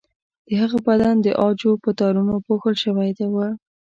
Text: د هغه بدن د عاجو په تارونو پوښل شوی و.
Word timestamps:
د 0.47 0.49
هغه 0.61 0.77
بدن 0.87 1.15
د 1.21 1.27
عاجو 1.39 1.71
په 1.83 1.89
تارونو 1.99 2.33
پوښل 2.47 2.75
شوی 2.83 3.09
و. 3.33 3.35